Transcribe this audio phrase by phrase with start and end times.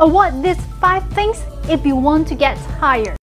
[0.00, 3.16] Avoid these 5 things if you want to get hired.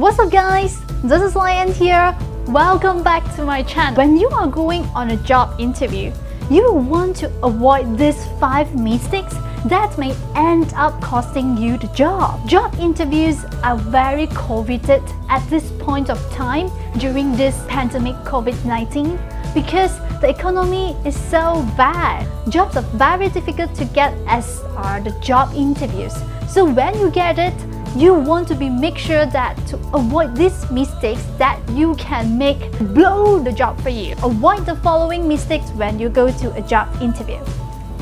[0.00, 0.80] What's up guys?
[1.04, 2.12] This is Lion here.
[2.48, 3.94] Welcome back to my channel.
[3.96, 6.12] When you are going on a job interview,
[6.50, 9.36] you want to avoid these 5 mistakes
[9.66, 12.44] that may end up costing you the job.
[12.48, 16.68] Job interviews are very coveted at this point of time
[16.98, 22.26] during this pandemic COVID-19 because the economy is so bad.
[22.50, 26.14] Jobs are very difficult to get as are the job interviews.
[26.48, 27.54] So when you get it,
[27.96, 32.60] you want to be make sure that to avoid these mistakes that you can make
[32.94, 34.14] blow the job for you.
[34.22, 37.40] Avoid the following mistakes when you go to a job interview.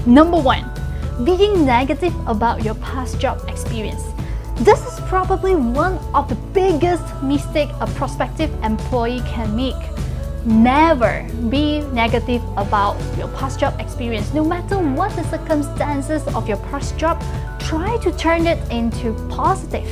[0.07, 0.69] Number one,
[1.25, 4.03] being negative about your past job experience.
[4.61, 9.77] This is probably one of the biggest mistake a prospective employee can make.
[10.47, 14.33] Never be negative about your past job experience.
[14.33, 17.21] No matter what the circumstances of your past job,
[17.59, 19.91] try to turn it into positive.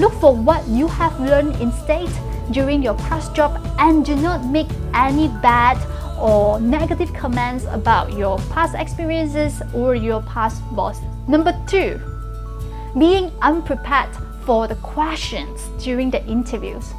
[0.00, 2.08] Look for what you have learned instead
[2.52, 5.76] during your past job and do not make any bad
[6.18, 11.02] or negative comments about your past experiences or your past boss.
[11.28, 12.00] Number two,
[12.98, 14.08] being unprepared
[14.46, 16.94] for the questions during the interviews.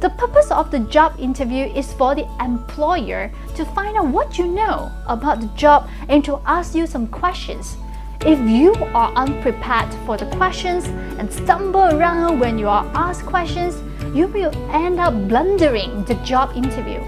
[0.00, 4.46] The purpose of the job interview is for the employer to find out what you
[4.46, 7.76] know about the job and to ask you some questions.
[8.20, 10.86] If you are unprepared for the questions
[11.18, 13.74] and stumble around when you are asked questions,
[14.16, 17.00] you will end up blundering the job interview.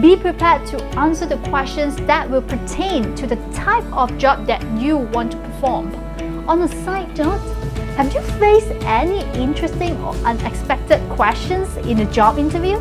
[0.00, 4.62] Be prepared to answer the questions that will pertain to the type of job that
[4.80, 5.94] you want to perform.
[6.48, 7.55] On a side note,
[7.96, 12.76] have you faced any interesting or unexpected questions in a job interview?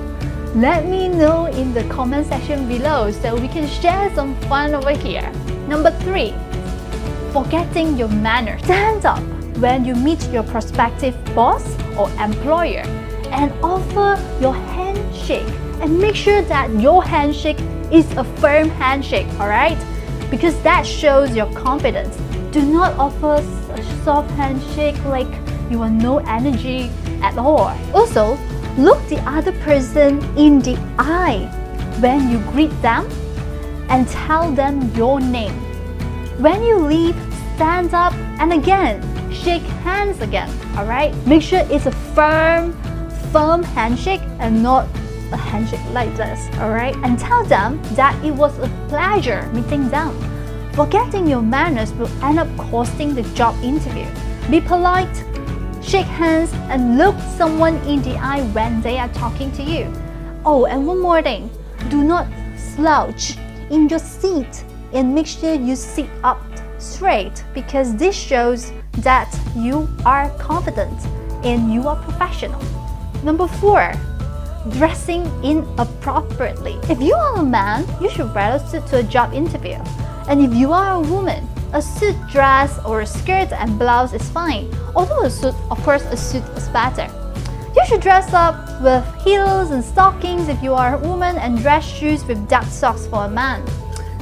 [0.53, 4.91] Let me know in the comment section below so we can share some fun over
[4.91, 5.31] here.
[5.69, 6.33] Number 3.
[7.31, 8.61] Forgetting your manners.
[8.66, 9.23] Stand up
[9.57, 11.63] when you meet your prospective boss
[11.97, 12.83] or employer
[13.31, 15.47] and offer your handshake
[15.79, 17.59] and make sure that your handshake
[17.90, 19.78] is a firm handshake, alright?
[20.29, 22.17] Because that shows your confidence.
[22.55, 23.43] Do not offer
[23.73, 25.27] a soft handshake like
[25.69, 26.89] you have no energy
[27.21, 27.75] at all.
[27.93, 28.38] Also,
[28.77, 31.51] look the other person in the eye
[31.99, 33.09] when you greet them
[33.89, 35.51] and tell them your name.
[36.39, 37.17] When you leave,
[37.55, 41.13] stand up and again, shake hands again, alright?
[41.27, 42.72] Make sure it's a firm,
[43.33, 44.87] firm handshake and not
[45.33, 46.95] a handshake like this, alright?
[47.03, 50.34] And tell them that it was a pleasure meeting them.
[50.75, 54.06] Forgetting your manners will end up costing the job interview.
[54.52, 55.24] Be polite,
[55.81, 59.90] shake hands, and look someone in the eye when they are talking to you.
[60.44, 61.50] Oh, and one more thing
[61.88, 62.28] do not
[62.58, 63.38] slouch
[63.69, 66.41] in your seat and make sure you sit up
[66.78, 71.00] straight because this shows that you are confident
[71.46, 72.62] and you are professional.
[73.24, 73.94] Number four,
[74.72, 76.78] dressing inappropriately.
[76.90, 79.80] If you are a man, you should wear a suit to a job interview.
[80.28, 84.28] And if you are a woman, a suit dress or a skirt and blouse is
[84.30, 87.08] fine, although a suit, of course, a suit is better.
[87.75, 91.85] You should dress up with heels and stockings if you are a woman and dress
[91.85, 93.64] shoes with dark socks for a man.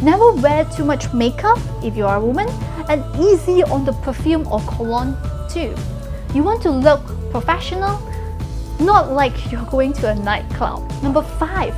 [0.01, 2.49] Never wear too much makeup if you are a woman
[2.89, 5.15] and easy on the perfume or cologne
[5.49, 5.73] too.
[6.33, 8.01] You want to look professional,
[8.79, 10.91] not like you're going to a nightclub.
[11.01, 11.75] Number 5.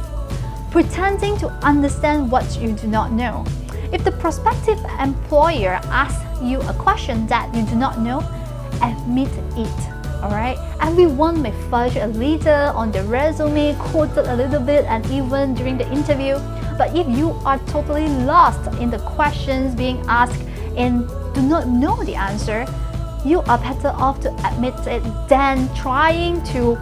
[0.72, 3.46] Pretending to understand what you do not know.
[4.05, 8.19] The prospective employer asks you a question that you do not know,
[8.83, 9.79] admit it.
[10.21, 10.59] Alright?
[10.79, 15.79] Everyone may fudge a little on their resume, quote a little bit, and even during
[15.79, 16.38] the interview.
[16.77, 20.41] But if you are totally lost in the questions being asked
[20.77, 22.67] and do not know the answer,
[23.25, 26.75] you are better off to admit it than trying to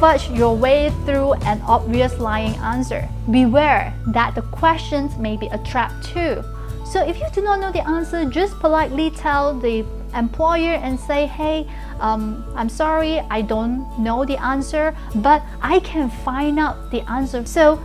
[0.00, 3.08] fudge your way through an obvious lying answer.
[3.30, 6.42] Beware that the questions may be a trap too.
[6.84, 9.84] So if you do not know the answer, just politely tell the
[10.14, 11.66] employer and say, hey,
[11.98, 17.44] um, I'm sorry, I don't know the answer, but I can find out the answer.
[17.46, 17.82] So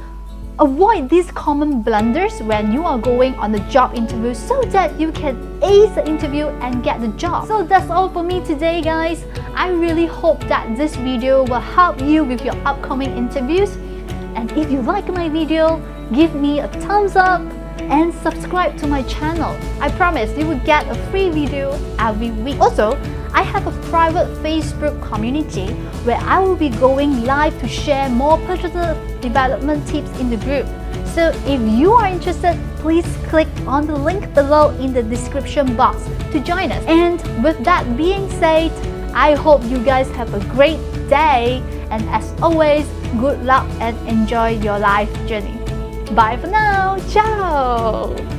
[0.60, 5.12] avoid these common blunders when you are going on the job interview so that you
[5.13, 7.48] can ace the interview and get the job.
[7.48, 9.24] So that's all for me today guys.
[9.56, 13.75] I really hope that this video will help you with your upcoming interviews.
[14.36, 15.81] And if you like my video,
[16.13, 17.42] give me a thumbs up
[17.89, 19.57] and subscribe to my channel.
[19.81, 22.59] I promise you will get a free video every week.
[22.59, 22.97] Also,
[23.33, 25.68] I have a private Facebook community
[26.06, 30.68] where I will be going live to share more personal development tips in the group.
[31.06, 36.03] So if you are interested, please click on the link below in the description box
[36.31, 36.83] to join us.
[36.85, 38.71] And with that being said,
[39.13, 42.88] I hope you guys have a great day and as always,
[43.19, 45.58] good luck and enjoy your life journey.
[46.15, 46.97] Bye for now.
[47.07, 48.38] Ciao.